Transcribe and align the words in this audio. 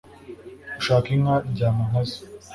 ushaka 0.79 1.07
inka 1.15 1.35
aryama 1.41 1.83
nka 1.89 2.01
zo 2.09 2.19